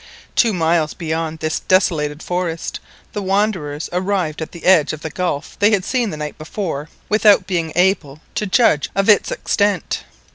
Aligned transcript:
Two 0.35 0.51
miles 0.51 0.95
beyond 0.95 1.37
this 1.41 1.59
desolated 1.59 2.23
forest 2.23 2.79
the 3.13 3.21
wanderers 3.21 3.87
arrived 3.93 4.41
at 4.41 4.51
the 4.51 4.63
edge 4.65 4.93
of 4.93 5.01
the 5.01 5.11
gulf 5.11 5.55
they 5.59 5.69
had 5.69 5.85
seen 5.85 6.09
the 6.09 6.17
night 6.17 6.39
before 6.39 6.89
without 7.07 7.45
being 7.45 7.71
able 7.75 8.19
to 8.33 8.47
judge 8.47 8.89
of 8.95 9.07
its 9.09 9.29
extent. 9.29 10.03